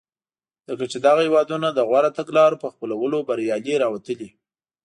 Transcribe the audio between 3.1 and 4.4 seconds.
بریالي راوتلي.